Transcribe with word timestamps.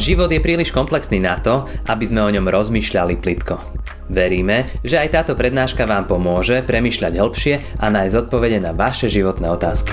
Život 0.00 0.32
je 0.32 0.40
príliš 0.40 0.72
komplexný 0.72 1.20
na 1.20 1.36
to, 1.44 1.68
aby 1.84 2.08
sme 2.08 2.24
o 2.24 2.32
ňom 2.32 2.48
rozmýšľali 2.48 3.20
plitko. 3.20 3.60
Veríme, 4.08 4.64
že 4.80 4.96
aj 4.96 5.12
táto 5.12 5.36
prednáška 5.36 5.84
vám 5.84 6.08
pomôže 6.08 6.64
premýšľať 6.64 7.20
hĺbšie 7.20 7.54
a 7.76 7.86
nájsť 7.92 8.16
odpovede 8.24 8.64
na 8.64 8.72
vaše 8.72 9.12
životné 9.12 9.52
otázky. 9.52 9.92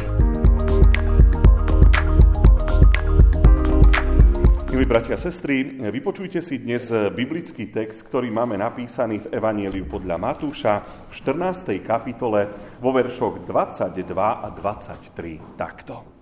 Milí 4.72 4.88
bratia 4.88 5.20
a 5.20 5.22
sestry, 5.22 5.76
vypočujte 5.92 6.40
si 6.40 6.64
dnes 6.64 6.88
biblický 7.12 7.68
text, 7.68 8.08
ktorý 8.08 8.32
máme 8.32 8.56
napísaný 8.56 9.28
v 9.28 9.36
Evanieliu 9.36 9.92
podľa 9.92 10.16
Matúša 10.16 10.88
v 11.12 11.20
14. 11.20 11.84
kapitole 11.84 12.48
vo 12.80 12.96
veršoch 12.96 13.44
22 13.44 14.08
a 14.16 14.48
23 14.56 15.60
takto. 15.60 16.17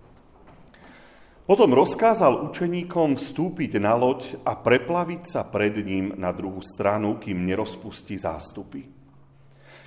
Potom 1.46 1.78
rozkázal 1.78 2.50
učeníkom 2.50 3.22
vstúpiť 3.22 3.78
na 3.78 3.94
loď 3.94 4.42
a 4.42 4.58
preplaviť 4.58 5.30
sa 5.30 5.46
pred 5.46 5.78
ním 5.78 6.18
na 6.18 6.34
druhú 6.34 6.58
stranu, 6.66 7.22
kým 7.22 7.46
nerozpustí 7.46 8.18
zástupy. 8.18 8.90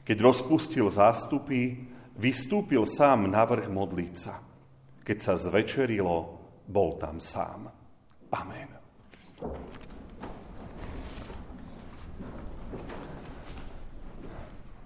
Keď 0.06 0.16
rozpustil 0.22 0.86
zástupy, 0.86 1.90
vystúpil 2.14 2.86
sám 2.86 3.26
na 3.26 3.42
vrch 3.42 3.74
modliť 3.74 4.14
sa. 4.14 4.38
Keď 5.02 5.18
sa 5.18 5.34
zvečerilo, 5.34 6.38
bol 6.62 6.94
tam 6.94 7.18
sám. 7.18 7.66
Amen. 8.30 8.70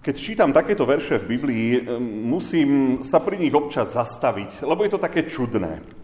Keď 0.00 0.14
čítam 0.16 0.56
takéto 0.56 0.88
verše 0.88 1.20
v 1.20 1.36
Biblii, 1.36 1.66
musím 2.00 3.04
sa 3.04 3.20
pri 3.20 3.36
nich 3.38 3.52
občas 3.52 3.92
zastaviť, 3.92 4.64
lebo 4.64 4.88
je 4.88 4.90
to 4.96 5.04
také 5.04 5.28
čudné. 5.28 6.01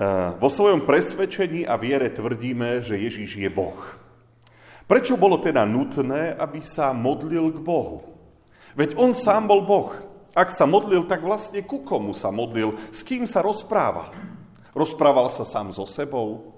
Eh, 0.00 0.32
vo 0.40 0.48
svojom 0.48 0.88
presvedčení 0.88 1.68
a 1.68 1.76
viere 1.76 2.08
tvrdíme, 2.08 2.80
že 2.80 2.96
Ježíš 2.96 3.36
je 3.36 3.52
Boh. 3.52 3.76
Prečo 4.88 5.12
bolo 5.20 5.36
teda 5.36 5.68
nutné, 5.68 6.32
aby 6.40 6.64
sa 6.64 6.96
modlil 6.96 7.52
k 7.52 7.60
Bohu? 7.60 8.08
Veď 8.72 8.96
on 8.96 9.12
sám 9.12 9.44
bol 9.44 9.60
Boh. 9.60 9.92
Ak 10.32 10.56
sa 10.56 10.64
modlil, 10.64 11.04
tak 11.04 11.20
vlastne 11.20 11.60
ku 11.60 11.84
komu 11.84 12.16
sa 12.16 12.32
modlil? 12.32 12.80
S 12.88 13.04
kým 13.04 13.28
sa 13.28 13.44
rozprával? 13.44 14.08
Rozprával 14.72 15.28
sa 15.36 15.44
sám 15.44 15.68
so 15.68 15.84
sebou? 15.84 16.56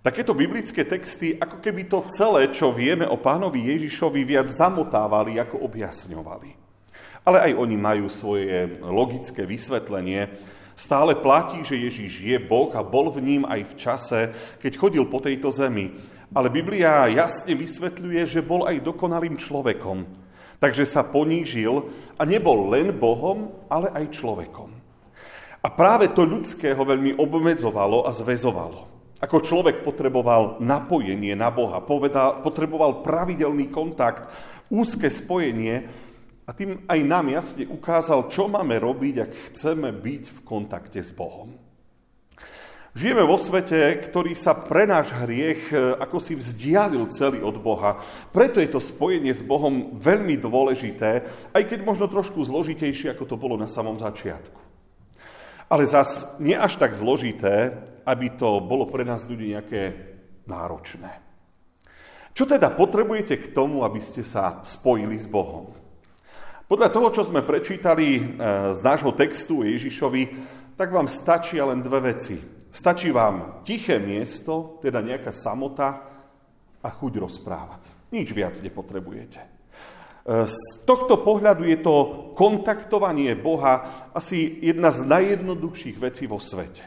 Takéto 0.00 0.32
biblické 0.32 0.80
texty, 0.80 1.36
ako 1.36 1.60
keby 1.60 1.92
to 1.92 2.08
celé, 2.08 2.48
čo 2.56 2.72
vieme 2.72 3.04
o 3.04 3.20
pánovi 3.20 3.68
Ježišovi, 3.68 4.24
viac 4.24 4.48
zamotávali, 4.48 5.36
ako 5.36 5.60
objasňovali. 5.60 6.56
Ale 7.20 7.52
aj 7.52 7.52
oni 7.52 7.76
majú 7.76 8.08
svoje 8.08 8.80
logické 8.80 9.44
vysvetlenie, 9.44 10.40
Stále 10.80 11.12
platí, 11.12 11.60
že 11.60 11.76
Ježíš 11.76 12.24
je 12.24 12.40
Boh 12.40 12.72
a 12.72 12.80
bol 12.80 13.12
v 13.12 13.20
ním 13.20 13.42
aj 13.44 13.68
v 13.68 13.74
čase, 13.76 14.20
keď 14.64 14.72
chodil 14.80 15.04
po 15.04 15.20
tejto 15.20 15.52
zemi. 15.52 15.92
Ale 16.32 16.48
Biblia 16.48 17.04
jasne 17.12 17.52
vysvetľuje, 17.52 18.24
že 18.24 18.40
bol 18.40 18.64
aj 18.64 18.80
dokonalým 18.88 19.36
človekom. 19.36 20.08
Takže 20.56 20.88
sa 20.88 21.04
ponížil 21.04 21.84
a 22.16 22.24
nebol 22.24 22.72
len 22.72 22.96
Bohom, 22.96 23.52
ale 23.68 23.92
aj 23.92 24.24
človekom. 24.24 24.72
A 25.60 25.68
práve 25.68 26.16
to 26.16 26.24
ľudské 26.24 26.72
ho 26.72 26.80
veľmi 26.80 27.20
obmedzovalo 27.20 28.08
a 28.08 28.10
zväzovalo. 28.16 28.88
Ako 29.20 29.44
človek 29.44 29.84
potreboval 29.84 30.64
napojenie 30.64 31.36
na 31.36 31.52
Boha, 31.52 31.84
povedal, 31.84 32.40
potreboval 32.40 33.04
pravidelný 33.04 33.68
kontakt, 33.68 34.32
úzke 34.72 35.12
spojenie, 35.12 36.08
a 36.50 36.52
tým 36.52 36.82
aj 36.90 36.98
nám 37.06 37.30
jasne 37.30 37.62
ukázal, 37.70 38.26
čo 38.26 38.50
máme 38.50 38.74
robiť, 38.82 39.14
ak 39.22 39.30
chceme 39.54 39.94
byť 39.94 40.22
v 40.34 40.38
kontakte 40.42 40.98
s 40.98 41.14
Bohom. 41.14 41.54
Žijeme 42.90 43.22
vo 43.22 43.38
svete, 43.38 43.78
ktorý 44.02 44.34
sa 44.34 44.58
pre 44.58 44.82
náš 44.82 45.14
hriech 45.14 45.70
e, 45.70 45.94
ako 46.02 46.18
si 46.18 46.34
vzdialil 46.34 47.06
celý 47.14 47.38
od 47.38 47.54
Boha. 47.62 48.02
Preto 48.34 48.58
je 48.58 48.66
to 48.66 48.82
spojenie 48.82 49.30
s 49.30 49.46
Bohom 49.46 49.94
veľmi 50.02 50.34
dôležité, 50.42 51.22
aj 51.54 51.62
keď 51.70 51.86
možno 51.86 52.10
trošku 52.10 52.42
zložitejšie, 52.42 53.14
ako 53.14 53.30
to 53.30 53.36
bolo 53.38 53.54
na 53.54 53.70
samom 53.70 53.94
začiatku. 53.94 54.58
Ale 55.70 55.86
zas 55.86 56.26
nie 56.42 56.58
až 56.58 56.82
tak 56.82 56.98
zložité, 56.98 57.78
aby 58.02 58.26
to 58.34 58.58
bolo 58.58 58.90
pre 58.90 59.06
nás 59.06 59.22
ľudí 59.22 59.54
nejaké 59.54 59.94
náročné. 60.50 61.14
Čo 62.34 62.42
teda 62.42 62.74
potrebujete 62.74 63.38
k 63.38 63.54
tomu, 63.54 63.86
aby 63.86 64.02
ste 64.02 64.26
sa 64.26 64.66
spojili 64.66 65.14
s 65.14 65.30
Bohom? 65.30 65.79
Podľa 66.70 66.94
toho, 66.94 67.10
čo 67.10 67.26
sme 67.26 67.42
prečítali 67.42 68.14
e, 68.14 68.20
z 68.78 68.80
nášho 68.86 69.10
textu 69.18 69.66
Ježišovi, 69.66 70.22
tak 70.78 70.94
vám 70.94 71.10
stačí 71.10 71.58
len 71.58 71.82
dve 71.82 72.14
veci. 72.14 72.38
Stačí 72.70 73.10
vám 73.10 73.66
tiché 73.66 73.98
miesto, 73.98 74.78
teda 74.78 75.02
nejaká 75.02 75.34
samota 75.34 75.98
a 76.78 76.88
chuť 76.94 77.12
rozprávať. 77.26 78.14
Nič 78.14 78.30
viac 78.30 78.54
nepotrebujete. 78.62 79.42
E, 79.42 79.48
z 80.46 80.56
tohto 80.86 81.18
pohľadu 81.26 81.66
je 81.66 81.78
to 81.82 81.94
kontaktovanie 82.38 83.34
Boha 83.34 84.06
asi 84.14 84.62
jedna 84.62 84.94
z 84.94 85.02
najjednoduchších 85.10 85.98
vecí 85.98 86.30
vo 86.30 86.38
svete. 86.38 86.86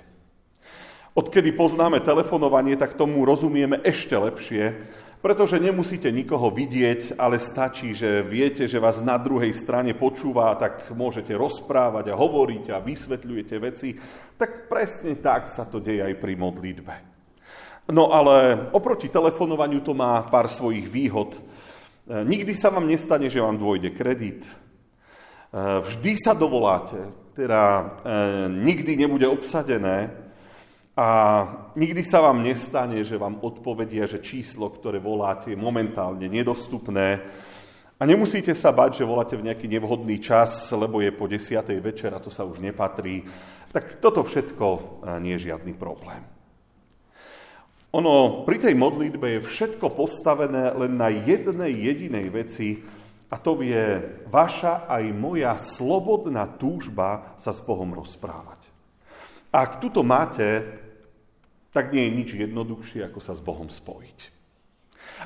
Odkedy 1.11 1.51
poznáme 1.51 1.99
telefonovanie, 1.99 2.79
tak 2.79 2.95
tomu 2.95 3.27
rozumieme 3.27 3.83
ešte 3.83 4.15
lepšie, 4.15 4.79
pretože 5.23 5.55
nemusíte 5.55 6.11
nikoho 6.11 6.51
vidieť, 6.51 7.15
ale 7.15 7.39
stačí, 7.39 7.95
že 7.95 8.19
viete, 8.19 8.67
že 8.67 8.75
vás 8.75 8.99
na 8.99 9.15
druhej 9.15 9.55
strane 9.55 9.95
počúva, 9.95 10.51
tak 10.59 10.91
môžete 10.91 11.31
rozprávať 11.31 12.11
a 12.11 12.19
hovoriť 12.19 12.75
a 12.75 12.83
vysvetľujete 12.83 13.55
veci. 13.63 13.95
Tak 14.35 14.67
presne 14.67 15.15
tak 15.23 15.47
sa 15.47 15.63
to 15.63 15.79
deje 15.79 16.03
aj 16.03 16.19
pri 16.19 16.35
modlitbe. 16.35 16.93
No 17.95 18.11
ale 18.11 18.67
oproti 18.75 19.07
telefonovaniu 19.07 19.79
to 19.79 19.95
má 19.95 20.27
pár 20.27 20.51
svojich 20.51 20.91
výhod. 20.91 21.39
E, 21.39 21.41
nikdy 22.27 22.51
sa 22.59 22.67
vám 22.67 22.83
nestane, 22.83 23.31
že 23.31 23.39
vám 23.39 23.55
dôjde 23.55 23.95
kredit. 23.95 24.43
E, 24.43 24.51
vždy 25.87 26.19
sa 26.19 26.35
dovoláte, 26.35 26.99
teda 27.31 27.61
e, 27.63 27.83
nikdy 28.59 28.99
nebude 28.99 29.27
obsadené, 29.31 30.22
a 30.93 31.07
nikdy 31.73 32.05
sa 32.05 32.21
vám 32.21 32.45
nestane, 32.45 33.01
že 33.01 33.17
vám 33.17 33.41
odpovedia, 33.41 34.05
že 34.05 34.21
číslo, 34.21 34.69
ktoré 34.69 35.01
voláte, 35.01 35.49
je 35.49 35.57
momentálne 35.57 36.29
nedostupné. 36.29 37.17
A 37.97 38.03
nemusíte 38.05 38.53
sa 38.53 38.69
bať, 38.69 39.01
že 39.01 39.09
voláte 39.09 39.33
v 39.33 39.49
nejaký 39.49 39.65
nevhodný 39.65 40.21
čas, 40.21 40.69
lebo 40.69 41.01
je 41.01 41.09
po 41.09 41.25
desiatej 41.25 41.81
večer 41.81 42.13
a 42.13 42.21
to 42.21 42.29
sa 42.29 42.45
už 42.45 42.61
nepatrí. 42.61 43.25
Tak 43.73 43.97
toto 43.97 44.21
všetko 44.21 44.65
e, 44.69 44.79
nie 45.17 45.33
je 45.33 45.49
žiadny 45.49 45.73
problém. 45.73 46.21
Ono 47.93 48.45
pri 48.45 48.61
tej 48.61 48.77
modlitbe 48.77 49.37
je 49.37 49.45
všetko 49.49 49.97
postavené 49.97 50.77
len 50.77 50.93
na 50.93 51.09
jednej 51.09 51.73
jedinej 51.73 52.29
veci, 52.29 52.81
a 53.33 53.41
to 53.41 53.57
je 53.65 53.97
vaša 54.29 54.85
aj 54.85 55.03
moja 55.09 55.57
slobodná 55.57 56.45
túžba 56.61 57.33
sa 57.41 57.49
s 57.49 57.65
Bohom 57.65 57.89
rozprávať. 57.97 58.61
Ak 59.53 59.77
tuto 59.77 60.01
máte, 60.01 60.81
tak 61.73 61.91
nie 61.91 62.05
je 62.07 62.15
nič 62.15 62.29
jednoduchšie, 62.37 63.09
ako 63.09 63.19
sa 63.19 63.33
s 63.33 63.41
Bohom 63.41 63.67
spojiť. 63.67 64.31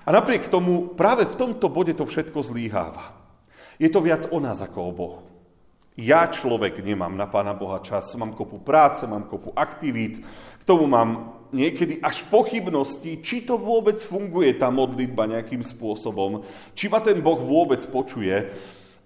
A 0.08 0.16
napriek 0.16 0.48
tomu 0.48 0.96
práve 0.96 1.28
v 1.28 1.36
tomto 1.36 1.68
bode 1.68 1.92
to 1.94 2.08
všetko 2.08 2.40
zlíháva. 2.42 3.14
Je 3.78 3.92
to 3.92 4.02
viac 4.02 4.26
o 4.32 4.40
nás 4.40 4.64
ako 4.64 4.80
o 4.82 4.92
Bohu. 4.96 5.22
Ja 5.98 6.30
človek 6.30 6.78
nemám 6.86 7.18
na 7.18 7.26
Pána 7.26 7.58
Boha 7.58 7.82
čas, 7.82 8.14
mám 8.14 8.38
kopu 8.38 8.62
práce, 8.62 9.02
mám 9.10 9.26
kopu 9.26 9.50
aktivít, 9.58 10.22
k 10.62 10.64
tomu 10.64 10.86
mám 10.86 11.34
niekedy 11.50 11.98
až 12.06 12.22
pochybnosti, 12.30 13.18
či 13.26 13.42
to 13.42 13.58
vôbec 13.58 13.98
funguje 13.98 14.54
tá 14.54 14.70
modlitba 14.70 15.26
nejakým 15.26 15.66
spôsobom, 15.66 16.46
či 16.78 16.86
ma 16.86 17.02
ten 17.02 17.18
Boh 17.18 17.42
vôbec 17.42 17.82
počuje, 17.90 18.54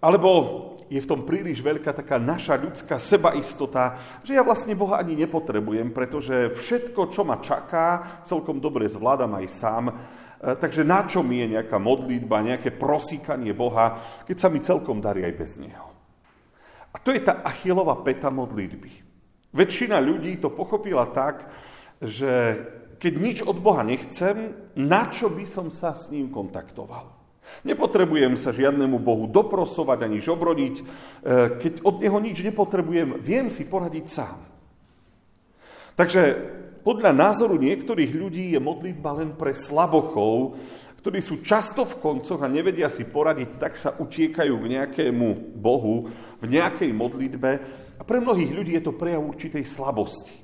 alebo 0.04 0.71
je 0.92 1.00
v 1.00 1.08
tom 1.08 1.24
príliš 1.24 1.64
veľká 1.64 1.96
taká 1.96 2.20
naša 2.20 2.60
ľudská 2.60 3.00
sebaistota, 3.00 3.96
že 4.28 4.36
ja 4.36 4.44
vlastne 4.44 4.76
Boha 4.76 5.00
ani 5.00 5.16
nepotrebujem, 5.24 5.96
pretože 5.96 6.52
všetko, 6.52 7.16
čo 7.16 7.24
ma 7.24 7.40
čaká, 7.40 8.20
celkom 8.28 8.60
dobre 8.60 8.92
zvládam 8.92 9.40
aj 9.40 9.48
sám. 9.56 9.84
E, 9.88 9.94
takže 10.60 10.84
na 10.84 11.08
čo 11.08 11.24
mi 11.24 11.40
je 11.40 11.56
nejaká 11.56 11.80
modlitba, 11.80 12.44
nejaké 12.44 12.76
prosíkanie 12.76 13.56
Boha, 13.56 14.04
keď 14.28 14.36
sa 14.36 14.52
mi 14.52 14.60
celkom 14.60 15.00
darí 15.00 15.24
aj 15.24 15.34
bez 15.40 15.56
Neho. 15.64 15.96
A 16.92 17.00
to 17.00 17.16
je 17.16 17.24
tá 17.24 17.40
achilová 17.48 17.96
peta 18.04 18.28
modlitby. 18.28 18.92
Väčšina 19.56 19.96
ľudí 20.04 20.44
to 20.44 20.52
pochopila 20.52 21.08
tak, 21.16 21.48
že 22.04 22.60
keď 23.00 23.14
nič 23.16 23.38
od 23.48 23.64
Boha 23.64 23.80
nechcem, 23.88 24.52
na 24.76 25.08
čo 25.08 25.32
by 25.32 25.48
som 25.48 25.72
sa 25.72 25.96
s 25.96 26.12
ním 26.12 26.28
kontaktoval? 26.28 27.21
Nepotrebujem 27.62 28.34
sa 28.40 28.50
žiadnemu 28.50 28.98
Bohu 28.98 29.30
doprosovať 29.30 30.10
ani 30.10 30.18
žobrodiť. 30.18 30.76
E, 30.80 30.84
keď 31.62 31.74
od 31.86 32.02
Neho 32.02 32.18
nič 32.18 32.42
nepotrebujem, 32.42 33.22
viem 33.22 33.54
si 33.54 33.70
poradiť 33.70 34.06
sám. 34.10 34.38
Takže 35.94 36.22
podľa 36.82 37.14
názoru 37.14 37.62
niektorých 37.62 38.12
ľudí 38.18 38.58
je 38.58 38.60
modlitba 38.60 39.22
len 39.22 39.38
pre 39.38 39.54
slabochov, 39.54 40.58
ktorí 41.02 41.22
sú 41.22 41.46
často 41.46 41.86
v 41.86 41.98
koncoch 42.02 42.42
a 42.42 42.50
nevedia 42.50 42.90
si 42.90 43.06
poradiť, 43.06 43.50
tak 43.58 43.74
sa 43.78 43.94
utiekajú 43.94 44.54
k 44.58 44.70
nejakému 44.78 45.58
Bohu, 45.58 46.10
v 46.42 46.46
nejakej 46.46 46.94
modlitbe. 46.94 47.52
A 47.98 48.02
pre 48.02 48.18
mnohých 48.18 48.50
ľudí 48.54 48.74
je 48.78 48.86
to 48.86 48.98
prejav 48.98 49.22
určitej 49.22 49.66
slabosti. 49.66 50.41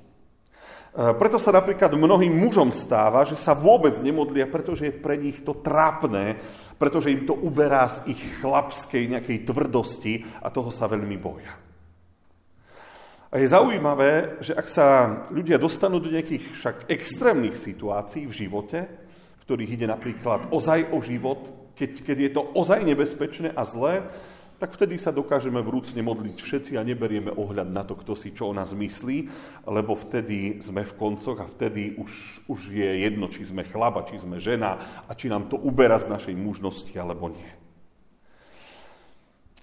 Preto 0.98 1.38
sa 1.38 1.54
napríklad 1.54 1.94
mnohým 1.94 2.34
mužom 2.34 2.74
stáva, 2.74 3.22
že 3.22 3.38
sa 3.38 3.54
vôbec 3.54 3.94
nemodlia, 4.02 4.50
pretože 4.50 4.90
je 4.90 4.94
pre 4.98 5.14
nich 5.14 5.46
to 5.46 5.54
trápne, 5.54 6.42
pretože 6.82 7.14
im 7.14 7.30
to 7.30 7.38
uberá 7.38 7.86
z 7.86 8.18
ich 8.18 8.22
chlapskej 8.42 9.06
nejakej 9.06 9.46
tvrdosti 9.46 10.26
a 10.42 10.50
toho 10.50 10.74
sa 10.74 10.90
veľmi 10.90 11.18
boja. 11.22 11.54
A 13.30 13.38
je 13.38 13.54
zaujímavé, 13.54 14.42
že 14.42 14.58
ak 14.58 14.68
sa 14.72 14.88
ľudia 15.30 15.62
dostanú 15.62 16.02
do 16.02 16.10
nejakých 16.10 16.58
však 16.58 16.76
extrémnych 16.90 17.60
situácií 17.60 18.26
v 18.26 18.34
živote, 18.34 18.80
v 19.38 19.42
ktorých 19.46 19.74
ide 19.78 19.86
napríklad 19.86 20.50
ozaj 20.50 20.90
o 20.96 21.04
život, 21.06 21.46
keď, 21.78 21.92
keď 22.02 22.18
je 22.18 22.32
to 22.34 22.42
ozaj 22.58 22.82
nebezpečné 22.82 23.54
a 23.54 23.62
zlé, 23.70 24.02
tak 24.58 24.74
vtedy 24.74 24.98
sa 24.98 25.14
dokážeme 25.14 25.62
vrúcne 25.62 26.02
modliť 26.02 26.38
všetci 26.42 26.72
a 26.78 26.86
neberieme 26.86 27.30
ohľad 27.30 27.70
na 27.70 27.86
to, 27.86 27.94
kto 27.94 28.18
si 28.18 28.34
čo 28.34 28.50
o 28.50 28.58
nás 28.58 28.74
myslí, 28.74 29.18
lebo 29.70 29.94
vtedy 29.94 30.58
sme 30.66 30.82
v 30.82 30.98
koncoch 30.98 31.38
a 31.38 31.46
vtedy 31.46 31.94
už, 31.94 32.42
už 32.50 32.60
je 32.74 32.90
jedno, 33.06 33.30
či 33.30 33.46
sme 33.46 33.70
chlaba, 33.70 34.06
či 34.10 34.18
sme 34.18 34.42
žena 34.42 35.06
a 35.06 35.14
či 35.14 35.30
nám 35.30 35.46
to 35.46 35.62
uberá 35.62 36.02
z 36.02 36.10
našej 36.10 36.36
mužnosti 36.36 36.94
alebo 36.98 37.30
nie. 37.30 37.52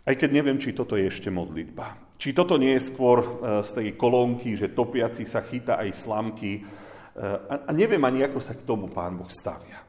Aj 0.05 0.15
keď 0.15 0.31
neviem, 0.31 0.61
či 0.61 0.77
toto 0.77 0.95
je 0.95 1.09
ešte 1.09 1.33
modlitba. 1.33 2.17
Či 2.21 2.37
toto 2.37 2.57
nie 2.61 2.77
je 2.77 2.89
skôr 2.93 3.21
e, 3.21 3.29
z 3.65 3.71
tej 3.73 3.89
kolónky, 3.97 4.53
že 4.57 4.73
topiaci 4.73 5.25
sa 5.25 5.41
chytá 5.45 5.81
aj 5.81 5.97
slamky. 5.97 6.61
E, 6.61 6.63
a 7.49 7.73
neviem 7.73 8.01
ani, 8.05 8.25
ako 8.25 8.41
sa 8.41 8.53
k 8.53 8.65
tomu 8.69 8.93
pán 8.93 9.17
Boh 9.17 9.33
stavia. 9.33 9.84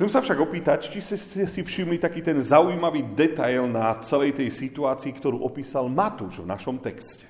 Chcem 0.00 0.16
sa 0.16 0.24
však 0.24 0.40
opýtať, 0.40 0.88
či 0.88 1.04
ste 1.04 1.44
si 1.44 1.60
všimli 1.60 2.00
taký 2.00 2.24
ten 2.24 2.40
zaujímavý 2.40 3.12
detail 3.12 3.68
na 3.68 4.00
celej 4.00 4.32
tej 4.32 4.48
situácii, 4.48 5.12
ktorú 5.12 5.44
opísal 5.44 5.92
Matúš 5.92 6.40
v 6.40 6.48
našom 6.48 6.80
texte. 6.80 7.28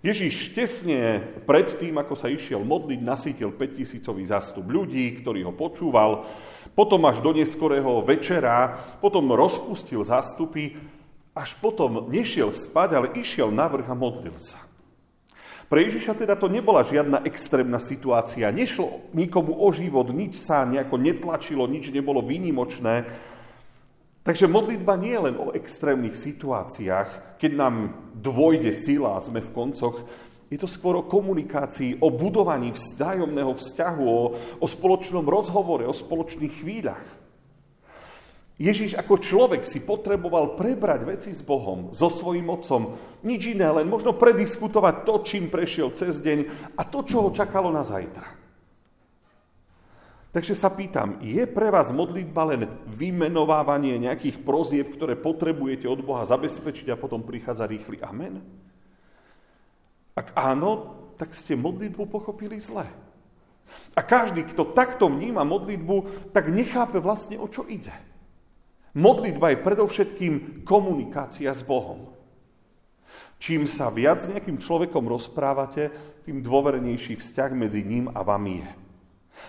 Ježiš 0.00 0.56
tesne 0.56 1.20
pred 1.44 1.68
tým, 1.76 2.00
ako 2.00 2.16
sa 2.16 2.32
išiel 2.32 2.64
modliť, 2.64 3.04
nasítil 3.04 3.52
5000 3.52 4.00
zástup 4.32 4.64
ľudí, 4.64 5.20
ktorý 5.20 5.44
ho 5.44 5.52
počúval, 5.52 6.24
potom 6.72 7.04
až 7.04 7.20
do 7.20 7.36
neskorého 7.36 8.00
večera, 8.00 8.80
potom 9.04 9.28
rozpustil 9.36 10.00
zástupy, 10.08 10.80
až 11.36 11.52
potom 11.60 12.08
nešiel 12.08 12.48
spať, 12.48 12.88
ale 12.96 13.12
išiel 13.20 13.52
na 13.52 13.68
vrch 13.68 13.92
a 13.92 13.96
modlil 14.00 14.40
sa. 14.40 14.71
Pre 15.72 15.80
Ježiša 15.80 16.20
teda 16.20 16.36
to 16.36 16.52
nebola 16.52 16.84
žiadna 16.84 17.24
extrémna 17.24 17.80
situácia. 17.80 18.52
Nešlo 18.52 19.08
nikomu 19.16 19.56
o 19.56 19.72
život, 19.72 20.04
nič 20.12 20.44
sa 20.44 20.68
nejako 20.68 21.00
netlačilo, 21.00 21.64
nič 21.64 21.88
nebolo 21.88 22.20
výnimočné. 22.20 23.08
Takže 24.20 24.52
modlitba 24.52 25.00
nie 25.00 25.16
je 25.16 25.24
len 25.32 25.36
o 25.40 25.48
extrémnych 25.56 26.12
situáciách, 26.12 27.40
keď 27.40 27.52
nám 27.56 27.74
dvojde 28.20 28.84
sila 28.84 29.16
a 29.16 29.24
sme 29.24 29.40
v 29.40 29.48
koncoch. 29.56 30.04
Je 30.52 30.60
to 30.60 30.68
skôr 30.68 31.00
o 31.00 31.08
komunikácii, 31.08 32.04
o 32.04 32.12
budovaní 32.12 32.76
vzájomného 32.76 33.56
vzťahu, 33.56 34.04
o, 34.04 34.22
o 34.60 34.66
spoločnom 34.68 35.24
rozhovore, 35.24 35.88
o 35.88 35.96
spoločných 35.96 36.52
chvíľach. 36.52 37.21
Ježiš 38.62 38.94
ako 38.94 39.18
človek 39.18 39.66
si 39.66 39.82
potreboval 39.82 40.54
prebrať 40.54 41.00
veci 41.02 41.30
s 41.34 41.42
Bohom, 41.42 41.90
so 41.90 42.06
svojím 42.06 42.46
otcom. 42.46 42.94
Nič 43.26 43.58
iné, 43.58 43.66
len 43.66 43.90
možno 43.90 44.14
prediskutovať 44.14 45.02
to, 45.02 45.14
čím 45.26 45.50
prešiel 45.50 45.90
cez 45.98 46.22
deň 46.22 46.70
a 46.78 46.86
to, 46.86 47.02
čo 47.02 47.26
ho 47.26 47.34
čakalo 47.34 47.74
na 47.74 47.82
zajtra. 47.82 48.38
Takže 50.30 50.54
sa 50.54 50.70
pýtam, 50.70 51.18
je 51.20 51.42
pre 51.44 51.74
vás 51.74 51.90
modlitba 51.90 52.54
len 52.54 52.70
vymenovávanie 52.86 53.98
nejakých 53.98 54.46
prozieb, 54.46 54.94
ktoré 54.94 55.18
potrebujete 55.18 55.90
od 55.90 55.98
Boha 56.00 56.22
zabezpečiť 56.22 56.94
a 56.94 56.96
potom 56.96 57.26
prichádza 57.26 57.66
rýchly 57.66 57.98
amen? 57.98 58.40
Ak 60.14 60.38
áno, 60.38 61.02
tak 61.18 61.34
ste 61.34 61.58
modlitbu 61.58 62.06
pochopili 62.06 62.62
zle. 62.62 62.86
A 63.92 64.00
každý, 64.06 64.46
kto 64.46 64.70
takto 64.70 65.10
vníma 65.10 65.42
modlitbu, 65.42 66.30
tak 66.30 66.46
nechápe 66.46 67.02
vlastne, 67.02 67.42
o 67.42 67.50
čo 67.50 67.66
ide. 67.66 68.12
Modlitba 68.92 69.56
je 69.56 69.64
predovšetkým 69.64 70.64
komunikácia 70.68 71.48
s 71.48 71.64
Bohom. 71.64 72.12
Čím 73.40 73.64
sa 73.66 73.88
viac 73.88 74.22
s 74.22 74.30
nejakým 74.30 74.60
človekom 74.60 75.08
rozprávate, 75.08 75.90
tým 76.22 76.44
dôvernejší 76.44 77.18
vzťah 77.18 77.50
medzi 77.56 77.82
ním 77.82 78.06
a 78.12 78.22
vami 78.22 78.62
je. 78.62 78.70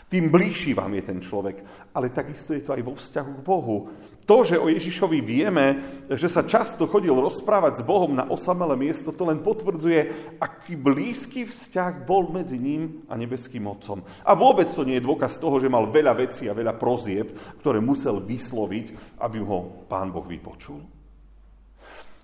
Tým 0.09 0.33
bližší 0.33 0.73
vám 0.73 0.95
je 0.97 1.03
ten 1.05 1.19
človek, 1.21 1.61
ale 1.93 2.09
takisto 2.09 2.57
je 2.57 2.65
to 2.65 2.73
aj 2.73 2.81
vo 2.81 2.97
vzťahu 2.97 3.31
k 3.37 3.45
Bohu. 3.45 3.77
To, 4.23 4.47
že 4.47 4.55
o 4.55 4.71
Ježišovi 4.71 5.19
vieme, 5.19 5.65
že 6.07 6.31
sa 6.31 6.47
často 6.47 6.87
chodil 6.87 7.11
rozprávať 7.11 7.79
s 7.79 7.83
Bohom 7.83 8.15
na 8.15 8.23
osamelé 8.23 8.79
miesto, 8.79 9.11
to 9.11 9.27
len 9.27 9.43
potvrdzuje, 9.43 10.31
aký 10.39 10.79
blízky 10.79 11.43
vzťah 11.43 12.07
bol 12.07 12.31
medzi 12.31 12.55
ním 12.55 13.03
a 13.11 13.19
nebeským 13.19 13.67
Otcom. 13.67 13.99
A 14.23 14.31
vôbec 14.31 14.71
to 14.71 14.87
nie 14.87 14.95
je 14.95 15.07
dôkaz 15.07 15.43
toho, 15.43 15.59
že 15.59 15.67
mal 15.67 15.91
veľa 15.91 16.15
vecí 16.15 16.47
a 16.47 16.55
veľa 16.55 16.79
prozieb, 16.79 17.35
ktoré 17.59 17.83
musel 17.83 18.23
vysloviť, 18.23 19.19
aby 19.19 19.37
ho 19.43 19.87
Pán 19.91 20.15
Boh 20.15 20.23
vypočul. 20.23 20.79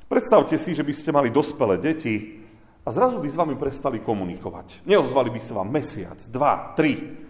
Predstavte 0.09 0.57
si, 0.57 0.73
že 0.73 0.81
by 0.81 0.93
ste 0.95 1.13
mali 1.13 1.29
dospelé 1.29 1.77
deti 1.77 2.41
a 2.81 2.89
zrazu 2.89 3.21
by 3.21 3.29
s 3.29 3.37
vami 3.37 3.53
prestali 3.59 4.01
komunikovať. 4.01 4.87
Neozvali 4.87 5.29
by 5.29 5.41
sa 5.43 5.53
vám 5.61 5.69
mesiac, 5.69 6.17
dva, 6.31 6.73
tri. 6.73 7.27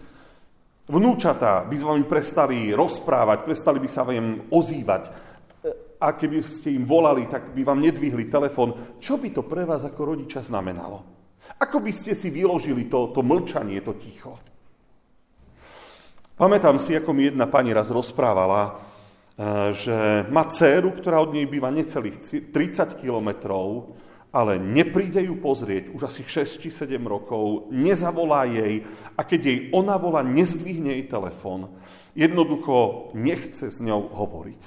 Vnúčatá 0.90 1.62
by 1.70 1.76
s 1.78 1.86
vami 1.86 2.02
prestali 2.02 2.74
rozprávať, 2.74 3.46
prestali 3.46 3.78
by 3.78 3.88
sa 3.88 4.02
vám 4.02 4.50
ozývať. 4.50 5.02
A 6.02 6.16
keby 6.18 6.42
ste 6.42 6.74
im 6.74 6.82
volali, 6.82 7.30
tak 7.30 7.54
by 7.54 7.62
vám 7.62 7.78
nedvihli 7.78 8.26
telefon. 8.26 8.98
Čo 8.98 9.22
by 9.22 9.30
to 9.30 9.46
pre 9.46 9.62
vás 9.62 9.86
ako 9.86 10.16
rodiča 10.16 10.42
znamenalo? 10.42 11.06
Ako 11.62 11.78
by 11.78 11.92
ste 11.94 12.18
si 12.18 12.34
vyložili 12.34 12.90
to, 12.90 13.14
to 13.14 13.22
mlčanie, 13.22 13.78
to 13.84 13.94
ticho? 14.02 14.34
Pamätám 16.34 16.80
si, 16.80 16.96
ako 16.96 17.12
mi 17.12 17.28
jedna 17.28 17.46
pani 17.46 17.70
raz 17.70 17.92
rozprávala, 17.92 18.62
e, 18.64 18.72
že 19.76 20.24
má 20.32 20.48
dceru, 20.48 20.96
ktorá 20.96 21.20
od 21.20 21.36
nej 21.36 21.44
býva 21.44 21.68
necelých 21.68 22.48
30 22.48 22.96
kilometrov, 22.96 23.92
ale 24.30 24.62
nepríde 24.62 25.18
ju 25.26 25.38
pozrieť 25.42 25.90
už 25.90 26.06
asi 26.06 26.22
6 26.22 26.62
či 26.62 26.70
7 26.70 27.02
rokov, 27.02 27.70
nezavolá 27.74 28.46
jej 28.46 28.86
a 29.18 29.26
keď 29.26 29.40
jej 29.42 29.58
ona 29.74 29.98
volá, 29.98 30.22
nezdvihne 30.22 30.94
jej 30.98 31.04
telefón. 31.10 31.74
Jednoducho 32.14 33.10
nechce 33.14 33.70
s 33.70 33.78
ňou 33.82 34.10
hovoriť. 34.10 34.62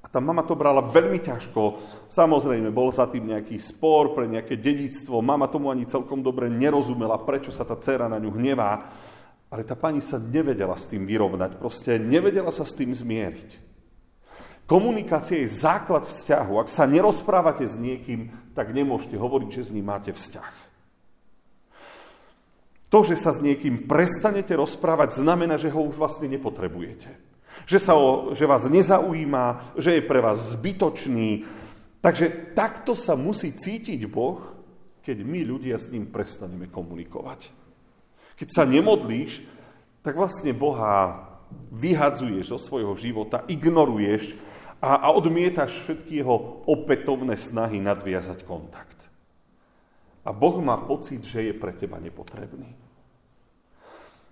A 0.00 0.06
tá 0.08 0.18
mama 0.18 0.42
to 0.42 0.58
brala 0.58 0.80
veľmi 0.80 1.22
ťažko. 1.22 1.78
Samozrejme, 2.08 2.72
bol 2.72 2.90
za 2.90 3.06
tým 3.06 3.30
nejaký 3.30 3.60
spor 3.60 4.16
pre 4.16 4.26
nejaké 4.26 4.56
dedictvo. 4.56 5.22
Mama 5.22 5.46
tomu 5.46 5.70
ani 5.70 5.86
celkom 5.86 6.24
dobre 6.24 6.48
nerozumela, 6.48 7.20
prečo 7.20 7.52
sa 7.52 7.68
tá 7.68 7.76
dcera 7.76 8.08
na 8.08 8.18
ňu 8.18 8.32
hnevá. 8.34 8.90
Ale 9.50 9.66
tá 9.66 9.74
pani 9.74 10.00
sa 10.00 10.16
nevedela 10.18 10.78
s 10.78 10.86
tým 10.86 11.04
vyrovnať. 11.04 11.58
Proste 11.58 11.98
nevedela 11.98 12.50
sa 12.54 12.62
s 12.62 12.74
tým 12.74 12.94
zmieriť. 12.94 13.69
Komunikácia 14.70 15.42
je 15.42 15.50
základ 15.50 16.06
vzťahu. 16.06 16.62
Ak 16.62 16.70
sa 16.70 16.86
nerozprávate 16.86 17.66
s 17.66 17.74
niekým, 17.74 18.30
tak 18.54 18.70
nemôžete 18.70 19.18
hovoriť, 19.18 19.50
že 19.50 19.66
s 19.66 19.74
ním 19.74 19.90
máte 19.90 20.14
vzťah. 20.14 20.54
To, 22.94 23.02
že 23.02 23.18
sa 23.18 23.34
s 23.34 23.42
niekým 23.42 23.90
prestanete 23.90 24.54
rozprávať, 24.54 25.18
znamená, 25.18 25.58
že 25.58 25.74
ho 25.74 25.82
už 25.82 25.98
vlastne 25.98 26.30
nepotrebujete. 26.30 27.10
Že, 27.66 27.78
sa 27.82 27.98
o, 27.98 28.30
že 28.38 28.46
vás 28.46 28.62
nezaujíma, 28.70 29.74
že 29.74 29.98
je 29.98 30.06
pre 30.06 30.22
vás 30.22 30.54
zbytočný. 30.54 31.50
Takže 31.98 32.54
takto 32.54 32.94
sa 32.94 33.18
musí 33.18 33.50
cítiť 33.50 34.06
Boh, 34.06 34.38
keď 35.02 35.18
my 35.26 35.50
ľudia 35.50 35.82
s 35.82 35.90
ním 35.90 36.06
prestaneme 36.06 36.70
komunikovať. 36.70 37.50
Keď 38.38 38.48
sa 38.54 38.62
nemodlíš, 38.62 39.42
tak 40.06 40.14
vlastne 40.14 40.54
Boha 40.54 41.26
vyhadzuješ 41.74 42.54
zo 42.54 42.58
svojho 42.62 42.94
života, 42.94 43.42
ignoruješ 43.50 44.49
a, 44.80 45.06
a 45.06 45.08
odmietaš 45.12 45.84
všetky 45.84 46.24
jeho 46.24 46.64
opätovné 46.64 47.36
snahy 47.36 47.78
nadviazať 47.84 48.48
kontakt. 48.48 48.96
A 50.24 50.32
Boh 50.32 50.56
má 50.60 50.76
pocit, 50.80 51.24
že 51.24 51.52
je 51.52 51.54
pre 51.56 51.72
teba 51.76 52.00
nepotrebný. 52.00 52.76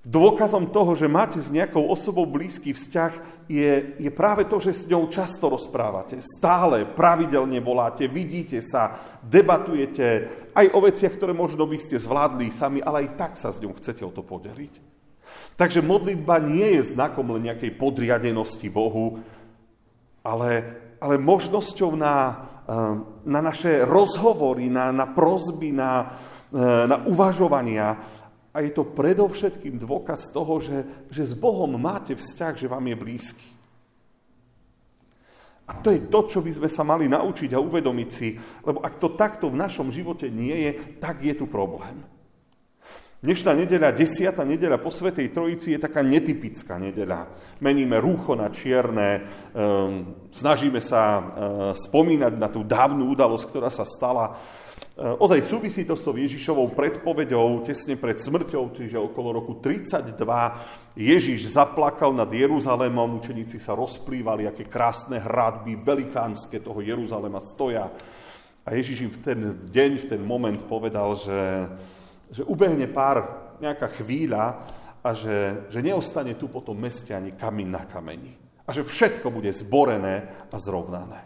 Dôkazom 0.08 0.72
toho, 0.72 0.96
že 0.96 1.04
máte 1.04 1.36
s 1.36 1.52
nejakou 1.52 1.84
osobou 1.84 2.24
blízky 2.24 2.72
vzťah, 2.72 3.44
je, 3.44 3.98
je 4.00 4.10
práve 4.12 4.48
to, 4.48 4.56
že 4.56 4.72
s 4.72 4.88
ňou 4.88 5.12
často 5.12 5.52
rozprávate. 5.52 6.24
Stále, 6.24 6.88
pravidelne 6.88 7.60
voláte, 7.60 8.08
vidíte 8.08 8.64
sa, 8.64 9.04
debatujete 9.20 10.32
aj 10.56 10.66
o 10.72 10.78
veciach, 10.80 11.12
ktoré 11.12 11.36
možno 11.36 11.68
by 11.68 11.76
ste 11.76 12.00
zvládli 12.00 12.48
sami, 12.54 12.80
ale 12.80 13.04
aj 13.04 13.08
tak 13.20 13.32
sa 13.36 13.52
s 13.52 13.60
ňou 13.60 13.76
chcete 13.76 14.00
o 14.00 14.14
to 14.14 14.24
podeliť. 14.24 14.80
Takže 15.58 15.82
modlitba 15.82 16.38
nie 16.40 16.78
je 16.78 16.94
znakom 16.94 17.34
len 17.34 17.50
nejakej 17.50 17.74
podriadenosti 17.76 18.70
Bohu, 18.70 19.20
ale, 20.24 20.50
ale 20.98 21.14
možnosťou 21.18 21.94
na, 21.94 22.16
eh, 22.66 22.74
na 23.24 23.40
naše 23.40 23.84
rozhovory, 23.84 24.70
na, 24.70 24.92
na 24.92 25.06
prozby, 25.06 25.72
na, 25.72 26.18
eh, 26.52 26.86
na 26.86 26.96
uvažovania. 27.06 27.96
A 28.52 28.64
je 28.64 28.72
to 28.74 28.82
predovšetkým 28.82 29.78
dôkaz 29.78 30.34
toho, 30.34 30.58
že, 30.58 30.78
že 31.12 31.22
s 31.22 31.34
Bohom 31.36 31.70
máte 31.78 32.16
vzťah, 32.16 32.54
že 32.58 32.70
vám 32.70 32.84
je 32.90 32.96
blízky. 32.96 33.48
A 35.68 35.76
to 35.84 35.92
je 35.92 36.00
to, 36.08 36.20
čo 36.32 36.40
by 36.40 36.50
sme 36.56 36.68
sa 36.72 36.80
mali 36.80 37.12
naučiť 37.12 37.52
a 37.52 37.60
uvedomiť 37.60 38.08
si, 38.08 38.32
lebo 38.64 38.80
ak 38.80 38.96
to 38.96 39.12
takto 39.12 39.52
v 39.52 39.60
našom 39.60 39.92
živote 39.92 40.24
nie 40.32 40.56
je, 40.64 40.70
tak 40.96 41.20
je 41.20 41.36
tu 41.36 41.44
problém. 41.44 42.00
Dnešná 43.18 43.50
nedeľa, 43.50 43.98
desiata 43.98 44.46
nedeľa 44.46 44.78
po 44.78 44.94
Svetej 44.94 45.34
Trojici 45.34 45.74
je 45.74 45.82
taká 45.82 46.06
netypická 46.06 46.78
nedeľa. 46.78 47.26
Meníme 47.58 47.98
rúcho 47.98 48.38
na 48.38 48.46
čierne, 48.46 49.26
ehm, 49.58 50.30
snažíme 50.30 50.78
sa 50.78 51.02
ehm, 51.02 51.24
spomínať 51.74 52.38
na 52.38 52.46
tú 52.46 52.62
dávnu 52.62 53.10
udalosť, 53.10 53.50
ktorá 53.50 53.74
sa 53.74 53.82
stala. 53.82 54.38
Ehm, 54.94 55.18
ozaj 55.18 55.50
súvisí 55.50 55.82
to 55.82 55.98
s 55.98 56.06
tou 56.06 56.14
Ježišovou 56.14 56.70
predpovedou 56.78 57.66
tesne 57.66 57.98
pred 57.98 58.22
smrťou, 58.22 58.70
čiže 58.78 59.02
okolo 59.02 59.34
roku 59.34 59.58
32. 59.58 60.14
Ježiš 60.94 61.58
zaplakal 61.58 62.14
nad 62.14 62.30
Jeruzalémom, 62.30 63.18
učeníci 63.18 63.58
sa 63.58 63.74
rozplývali, 63.74 64.46
aké 64.46 64.62
krásne 64.70 65.18
hradby, 65.18 65.74
velikánske 65.74 66.62
toho 66.62 66.78
Jeruzalema 66.78 67.42
stoja. 67.42 67.90
A 68.62 68.78
Ježiš 68.78 68.98
im 69.02 69.10
v 69.10 69.20
ten 69.26 69.38
deň, 69.74 70.06
v 70.06 70.06
ten 70.06 70.22
moment 70.22 70.62
povedal, 70.70 71.18
že 71.18 71.66
že 72.32 72.44
ubehne 72.44 72.86
pár, 72.88 73.48
nejaká 73.58 73.90
chvíľa 73.98 74.62
a 75.02 75.14
že, 75.14 75.68
že 75.72 75.82
neostane 75.82 76.34
tu 76.36 76.46
po 76.46 76.62
tom 76.62 76.78
meste 76.78 77.10
ani 77.10 77.34
kameň 77.34 77.68
na 77.68 77.82
kameni. 77.88 78.34
A 78.68 78.70
že 78.70 78.84
všetko 78.84 79.32
bude 79.32 79.48
zborené 79.50 80.46
a 80.52 80.56
zrovnané. 80.60 81.24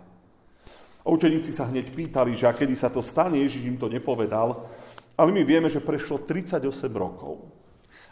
A 1.02 1.06
učeníci 1.11 1.50
sa 1.50 1.66
hneď 1.66 1.90
pýtali, 1.90 2.38
že 2.38 2.47
a 2.47 2.54
kedy 2.54 2.78
sa 2.78 2.87
to 2.87 3.02
stane, 3.02 3.35
Ježiš 3.35 3.66
im 3.66 3.78
to 3.78 3.90
nepovedal, 3.90 4.71
ale 5.18 5.30
my 5.35 5.42
vieme, 5.42 5.66
že 5.66 5.82
prešlo 5.82 6.23
38 6.23 6.62
rokov. 6.94 7.42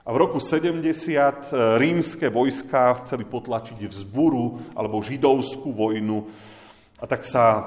A 0.03 0.11
v 0.11 0.17
roku 0.27 0.43
70 0.43 0.83
e, 0.83 0.91
rímske 1.79 2.27
vojská 2.27 3.05
chceli 3.05 3.23
potlačiť 3.29 3.79
vzburu 3.87 4.75
alebo 4.75 5.05
židovskú 5.05 5.71
vojnu 5.71 6.27
a 6.99 7.05
tak 7.07 7.23
sa 7.23 7.45
e, 7.55 7.65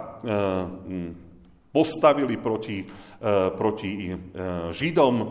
postavili 1.74 2.38
proti, 2.38 2.86
e, 2.86 2.88
proti 3.58 3.92
e, 4.14 4.16
Židom. 4.70 5.16
E, 5.20 5.28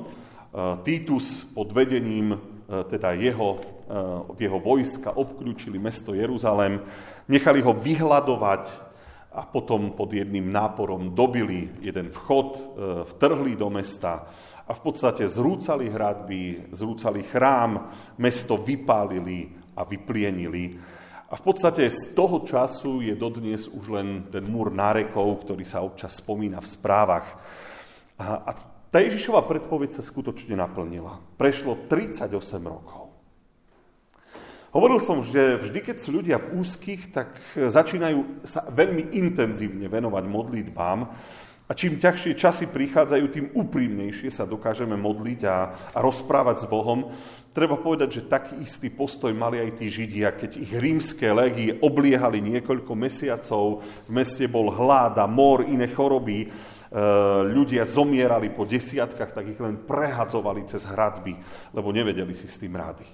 Titus 0.82 1.46
pod 1.54 1.70
vedením 1.72 2.34
teda 2.72 3.12
jeho, 3.12 3.61
jeho 4.40 4.56
vojska 4.56 5.12
obklúčili 5.12 5.76
mesto 5.76 6.16
Jeruzalém, 6.16 6.80
nechali 7.28 7.61
ho 7.61 7.76
vyhľadovať 7.76 8.64
a 9.37 9.44
potom 9.44 9.92
pod 9.92 10.08
jedným 10.08 10.49
náporom 10.49 11.12
dobili 11.12 11.68
jeden 11.84 12.08
vchod, 12.08 12.49
vtrhli 13.12 13.61
do 13.61 13.68
mesta 13.68 14.25
a 14.64 14.72
v 14.72 14.80
podstate 14.80 15.28
zrúcali 15.28 15.92
hradby, 15.92 16.72
zrúcali 16.72 17.28
chrám, 17.28 17.92
mesto 18.16 18.56
vypálili 18.56 19.52
a 19.76 19.84
vyplienili. 19.84 20.80
A 21.33 21.35
v 21.41 21.49
podstate 21.49 21.89
z 21.89 22.12
toho 22.12 22.45
času 22.45 23.01
je 23.01 23.17
dodnes 23.17 23.65
už 23.65 23.85
len 23.89 24.29
ten 24.29 24.45
múr 24.45 24.69
nárekov, 24.69 25.49
ktorý 25.49 25.65
sa 25.65 25.81
občas 25.81 26.21
spomína 26.21 26.61
v 26.61 26.69
správach. 26.69 27.25
A, 28.21 28.25
a 28.45 28.51
tá 28.93 29.01
Ježišova 29.01 29.49
predpoveď 29.49 29.97
sa 29.97 30.03
skutočne 30.05 30.61
naplnila. 30.61 31.25
Prešlo 31.41 31.89
38 31.89 32.29
rokov. 32.61 33.17
Hovoril 34.77 35.01
som, 35.01 35.25
že 35.25 35.57
vždy, 35.57 35.81
keď 35.81 35.97
sú 36.01 36.21
ľudia 36.21 36.37
v 36.37 36.61
úzkých, 36.61 37.12
tak 37.17 37.41
začínajú 37.57 38.45
sa 38.45 38.69
veľmi 38.69 39.17
intenzívne 39.17 39.89
venovať 39.89 40.25
modlitbám. 40.29 41.01
A 41.71 41.78
čím 41.78 41.97
ťažšie 41.97 42.35
časy 42.35 42.64
prichádzajú, 42.69 43.25
tým 43.31 43.47
úprimnejšie 43.54 44.35
sa 44.35 44.42
dokážeme 44.42 44.99
modliť 44.99 45.40
a, 45.47 45.57
a 45.95 45.99
rozprávať 46.02 46.66
s 46.66 46.66
Bohom. 46.66 47.09
Treba 47.54 47.78
povedať, 47.78 48.09
že 48.19 48.28
taký 48.28 48.59
istý 48.64 48.90
postoj 48.90 49.31
mali 49.31 49.61
aj 49.62 49.78
tí 49.78 49.87
Židia, 49.87 50.35
keď 50.35 50.59
ich 50.59 50.73
rímske 50.73 51.28
legie 51.31 51.76
obliehali 51.78 52.40
niekoľko 52.40 52.92
mesiacov, 52.97 53.85
v 54.09 54.11
meste 54.11 54.45
bol 54.49 54.73
hláda, 54.73 55.28
mor, 55.28 55.62
iné 55.62 55.87
choroby, 55.92 56.45
e, 56.45 56.49
ľudia 57.52 57.85
zomierali 57.87 58.50
po 58.50 58.64
desiatkách, 58.64 59.37
tak 59.37 59.45
ich 59.52 59.61
len 59.61 59.85
prehadzovali 59.85 60.64
cez 60.64 60.83
hradby, 60.83 61.37
lebo 61.76 61.92
nevedeli 61.92 62.33
si 62.33 62.49
s 62.49 62.59
tým 62.59 62.75
rády. 62.75 63.04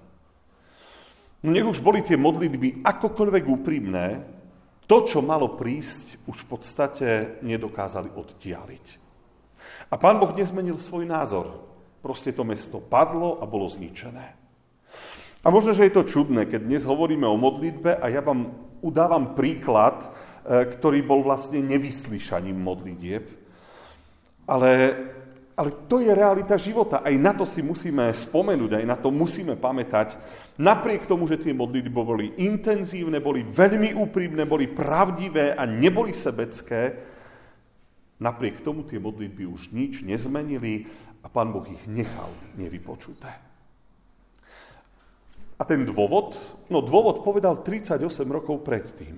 No 1.43 1.55
nech 1.55 1.67
už 1.67 1.79
boli 1.79 2.03
tie 2.03 2.19
modlitby 2.19 2.83
akokoľvek 2.83 3.45
úprimné, 3.47 4.38
to, 4.89 5.05
čo 5.05 5.21
malo 5.21 5.61
prísť, 5.61 6.25
už 6.25 6.49
v 6.49 6.49
podstate 6.49 7.09
nedokázali 7.45 8.09
odtialiť. 8.09 8.87
A 9.93 9.95
pán 10.01 10.17
Boh 10.17 10.33
nezmenil 10.33 10.81
svoj 10.81 11.05
názor. 11.05 11.69
Proste 12.01 12.33
to 12.33 12.41
mesto 12.41 12.81
padlo 12.81 13.37
a 13.39 13.45
bolo 13.45 13.69
zničené. 13.69 14.39
A 15.45 15.47
možno, 15.53 15.77
že 15.77 15.87
je 15.87 15.95
to 15.95 16.09
čudné, 16.09 16.49
keď 16.49 16.67
dnes 16.67 16.83
hovoríme 16.89 17.29
o 17.29 17.39
modlitbe 17.39 18.01
a 18.01 18.07
ja 18.11 18.25
vám 18.25 18.49
udávam 18.83 19.37
príklad, 19.39 19.95
e, 20.03 20.07
ktorý 20.67 21.05
bol 21.05 21.21
vlastne 21.23 21.63
nevyslyšaním 21.63 22.59
modlitieb. 22.59 23.29
Ale, 24.49 24.73
ale 25.53 25.71
to 25.87 26.01
je 26.01 26.11
realita 26.11 26.57
života. 26.59 27.05
Aj 27.05 27.15
na 27.15 27.37
to 27.37 27.45
si 27.45 27.61
musíme 27.61 28.09
spomenúť, 28.11 28.83
aj 28.83 28.87
na 28.89 28.97
to 28.99 29.13
musíme 29.13 29.55
pamätať. 29.55 30.17
Napriek 30.59 31.07
tomu, 31.07 31.31
že 31.31 31.39
tie 31.39 31.55
modlitby 31.55 31.91
boli 31.95 32.35
intenzívne, 32.43 33.23
boli 33.23 33.47
veľmi 33.47 33.95
úprimné, 33.95 34.43
boli 34.43 34.67
pravdivé 34.67 35.55
a 35.55 35.63
neboli 35.63 36.11
sebecké, 36.11 36.99
napriek 38.19 38.67
tomu 38.67 38.83
tie 38.83 38.99
modlitby 38.99 39.47
už 39.47 39.71
nič 39.71 40.03
nezmenili 40.03 40.91
a 41.23 41.31
pán 41.31 41.55
Boh 41.55 41.63
ich 41.63 41.87
nechal 41.87 42.35
nevypočuté. 42.59 43.31
A 45.59 45.63
ten 45.63 45.87
dôvod? 45.87 46.35
No 46.71 46.83
dôvod 46.83 47.23
povedal 47.23 47.63
38 47.63 48.03
rokov 48.27 48.63
predtým. 48.67 49.15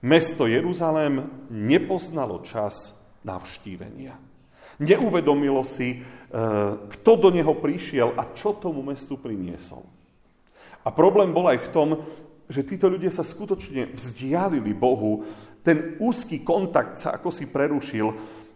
Mesto 0.00 0.48
Jeruzalém 0.48 1.28
nepoznalo 1.52 2.40
čas 2.44 2.96
navštívenia. 3.20 4.16
Neuvedomilo 4.78 5.66
si, 5.66 5.98
e, 5.98 6.00
kto 6.96 7.12
do 7.18 7.28
neho 7.34 7.50
prišiel 7.58 8.14
a 8.14 8.30
čo 8.32 8.54
tomu 8.54 8.80
mestu 8.84 9.18
priniesol. 9.18 9.97
A 10.88 10.90
problém 10.90 11.36
bol 11.36 11.44
aj 11.52 11.68
v 11.68 11.72
tom, 11.76 11.88
že 12.48 12.64
títo 12.64 12.88
ľudia 12.88 13.12
sa 13.12 13.20
skutočne 13.20 13.92
vzdialili 13.92 14.72
Bohu, 14.72 15.20
ten 15.60 16.00
úzky 16.00 16.40
kontakt 16.40 16.96
sa 16.96 17.20
ako 17.20 17.28
si 17.28 17.44
prerušil, 17.44 18.08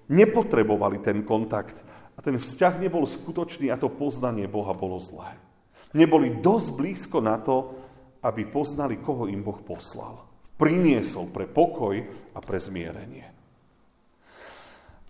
nepotrebovali 0.08 1.04
ten 1.04 1.28
kontakt 1.28 1.76
a 2.16 2.24
ten 2.24 2.40
vzťah 2.40 2.80
nebol 2.80 3.04
skutočný 3.04 3.68
a 3.68 3.76
to 3.76 3.92
poznanie 3.92 4.48
Boha 4.48 4.72
bolo 4.72 4.96
zlé. 4.96 5.36
Neboli 5.92 6.40
dosť 6.40 6.68
blízko 6.72 7.20
na 7.20 7.36
to, 7.36 7.76
aby 8.24 8.48
poznali, 8.48 8.96
koho 8.96 9.28
im 9.28 9.44
Boh 9.44 9.60
poslal. 9.60 10.24
Priniesol 10.56 11.28
pre 11.28 11.44
pokoj 11.44 12.00
a 12.32 12.38
pre 12.40 12.56
zmierenie. 12.56 13.28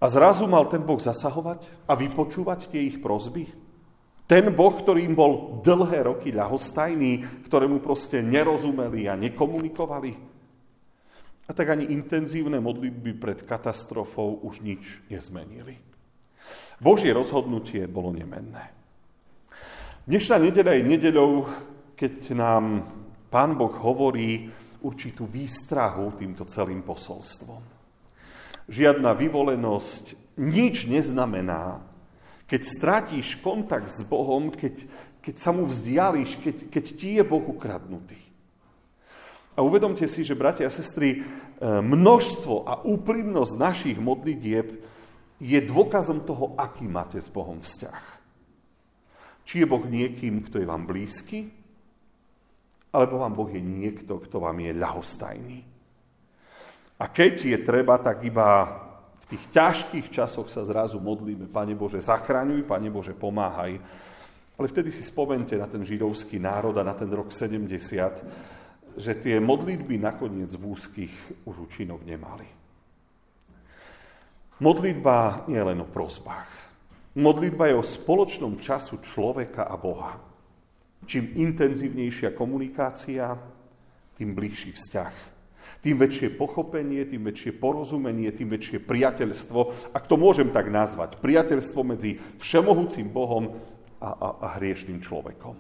A 0.02 0.05
zrazu 0.11 0.50
mal 0.50 0.67
ten 0.67 0.83
Boh 0.83 0.99
zasahovať 0.99 1.87
a 1.87 1.95
vypočúvať 1.95 2.67
tie 2.67 2.83
ich 2.83 2.99
prozby? 2.99 3.62
Ten 4.33 4.49
Boh, 4.49 4.73
ktorý 4.73 5.05
im 5.05 5.12
bol 5.12 5.61
dlhé 5.61 6.09
roky 6.09 6.33
ľahostajný, 6.33 7.45
ktorému 7.45 7.85
proste 7.85 8.25
nerozumeli 8.25 9.05
a 9.05 9.12
nekomunikovali? 9.12 10.17
A 11.45 11.53
tak 11.53 11.77
ani 11.77 11.93
intenzívne 11.93 12.57
modlitby 12.57 13.12
pred 13.21 13.45
katastrofou 13.45 14.41
už 14.41 14.65
nič 14.65 15.05
nezmenili. 15.12 15.77
Božie 16.81 17.12
rozhodnutie 17.12 17.85
bolo 17.85 18.09
nemenné. 18.09 18.73
Dnešná 20.09 20.41
nedeľa 20.41 20.81
je 20.81 20.83
nedeľou, 20.97 21.33
keď 21.93 22.33
nám 22.33 22.89
Pán 23.29 23.53
Boh 23.53 23.77
hovorí 23.85 24.49
určitú 24.81 25.29
výstrahu 25.29 26.09
týmto 26.17 26.49
celým 26.49 26.81
posolstvom. 26.81 27.61
Žiadna 28.65 29.12
vyvolenosť 29.12 30.41
nič 30.41 30.89
neznamená, 30.89 31.92
keď 32.52 32.68
strátíš 32.68 33.40
kontakt 33.40 33.97
s 33.97 34.04
Bohom, 34.04 34.52
keď, 34.52 34.85
keď 35.25 35.35
sa 35.40 35.56
mu 35.56 35.64
vzdiališ, 35.64 36.37
keď, 36.37 36.56
keď 36.68 36.85
ti 37.00 37.16
je 37.16 37.25
Boh 37.25 37.40
ukradnutý. 37.40 38.21
A 39.56 39.64
uvedomte 39.64 40.04
si, 40.04 40.21
že, 40.21 40.37
bratia 40.37 40.68
a 40.68 40.73
sestry, 40.73 41.16
e, 41.16 41.21
množstvo 41.64 42.68
a 42.68 42.85
úprimnosť 42.85 43.56
našich 43.56 43.97
modlitieb 43.97 44.85
je 45.40 45.59
dôkazom 45.64 46.28
toho, 46.28 46.52
aký 46.61 46.85
máte 46.85 47.16
s 47.16 47.32
Bohom 47.32 47.64
vzťah. 47.64 48.04
Či 49.49 49.64
je 49.64 49.66
Boh 49.73 49.88
niekým, 49.88 50.44
kto 50.44 50.61
je 50.61 50.68
vám 50.68 50.85
blízky, 50.85 51.49
alebo 52.92 53.25
vám 53.25 53.32
Boh 53.32 53.49
je 53.49 53.64
niekto, 53.64 54.21
kto 54.28 54.44
vám 54.44 54.61
je 54.61 54.76
ľahostajný. 54.76 55.59
A 57.00 57.09
keď 57.09 57.56
je 57.56 57.59
treba, 57.64 57.97
tak 57.97 58.21
iba 58.28 58.92
tých 59.33 59.49
ťažkých 59.49 60.12
časoch 60.12 60.53
sa 60.53 60.61
zrazu 60.61 61.01
modlíme, 61.01 61.49
Pane 61.49 61.73
Bože, 61.73 62.05
zachraňuj, 62.05 62.69
Pane 62.69 62.93
Bože, 62.93 63.17
pomáhaj. 63.17 63.81
Ale 64.61 64.67
vtedy 64.69 64.93
si 64.93 65.01
spomente 65.01 65.57
na 65.57 65.65
ten 65.65 65.81
židovský 65.81 66.37
národ 66.37 66.77
a 66.77 66.85
na 66.85 66.93
ten 66.93 67.09
rok 67.09 67.33
70, 67.33 69.01
že 69.01 69.12
tie 69.17 69.41
modlitby 69.41 69.97
nakoniec 69.97 70.53
v 70.53 70.77
úzkých 70.77 71.15
už 71.49 71.65
účinok 71.65 72.05
nemali. 72.05 72.45
Modlitba 74.61 75.49
nie 75.49 75.57
je 75.57 75.65
len 75.65 75.81
o 75.81 75.89
prosbách. 75.89 76.53
Modlitba 77.17 77.73
je 77.73 77.81
o 77.81 77.85
spoločnom 77.85 78.61
času 78.61 79.01
človeka 79.01 79.65
a 79.65 79.81
Boha. 79.81 80.21
Čím 81.09 81.41
intenzívnejšia 81.41 82.37
komunikácia, 82.37 83.33
tým 84.21 84.37
bližší 84.37 84.77
vzťah. 84.77 85.32
Tým 85.83 85.99
väčšie 85.99 86.39
pochopenie, 86.39 87.03
tým 87.03 87.27
väčšie 87.27 87.59
porozumenie, 87.59 88.31
tým 88.31 88.55
väčšie 88.55 88.79
priateľstvo, 88.87 89.91
ak 89.91 90.07
to 90.07 90.15
môžem 90.15 90.55
tak 90.55 90.71
nazvať, 90.71 91.19
priateľstvo 91.19 91.81
medzi 91.83 92.23
všemohúcim 92.39 93.11
Bohom 93.11 93.59
a, 93.99 94.11
a, 94.15 94.29
a 94.39 94.47
hriešným 94.62 95.03
človekom. 95.03 95.59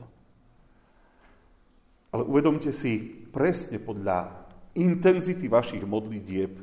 Ale 2.12 2.22
uvedomte 2.22 2.70
si, 2.70 3.02
presne 3.34 3.82
podľa 3.82 4.46
intenzity 4.78 5.50
vašich 5.50 5.82
modlitieb 5.82 6.54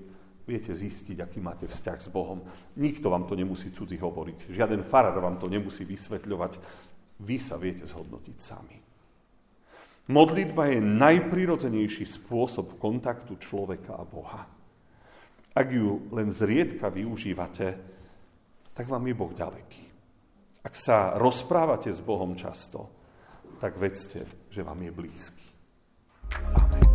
viete 0.49 0.73
zistiť, 0.73 1.21
aký 1.21 1.37
máte 1.43 1.69
vzťah 1.69 1.97
s 2.01 2.09
Bohom. 2.09 2.41
Nikto 2.79 3.13
vám 3.13 3.29
to 3.29 3.37
nemusí 3.37 3.69
cudzí 3.69 4.01
hovoriť. 4.01 4.49
Žiaden 4.49 4.81
farár 4.87 5.19
vám 5.21 5.37
to 5.37 5.45
nemusí 5.45 5.85
vysvetľovať. 5.85 6.57
Vy 7.21 7.37
sa 7.37 7.59
viete 7.61 7.85
zhodnotiť 7.85 8.37
sami. 8.41 8.88
Modlitba 10.09 10.73
je 10.73 10.81
najprirodzenejší 10.81 12.09
spôsob 12.09 12.81
kontaktu 12.81 13.37
človeka 13.37 13.93
a 13.93 14.03
Boha. 14.03 14.49
Ak 15.53 15.69
ju 15.69 16.09
len 16.09 16.33
zriedka 16.33 16.89
využívate, 16.89 17.77
tak 18.73 18.89
vám 18.89 19.05
je 19.05 19.13
Boh 19.13 19.29
ďaleký. 19.29 19.85
Ak 20.65 20.73
sa 20.73 21.13
rozprávate 21.13 21.93
s 21.93 22.01
Bohom 22.01 22.33
často, 22.33 22.89
tak 23.61 23.77
vedzte, 23.77 24.25
že 24.49 24.65
vám 24.65 24.81
je 24.81 24.91
blízky. 24.91 25.45
Amen. 26.57 26.89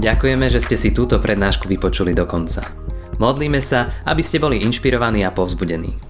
Ďakujeme, 0.00 0.48
že 0.48 0.64
ste 0.64 0.80
si 0.80 0.96
túto 0.96 1.20
prednášku 1.20 1.68
vypočuli 1.68 2.16
do 2.16 2.24
konca. 2.24 2.64
Modlíme 3.20 3.60
sa, 3.60 4.00
aby 4.08 4.24
ste 4.24 4.40
boli 4.40 4.64
inšpirovaní 4.64 5.20
a 5.28 5.28
povzbudení. 5.28 6.09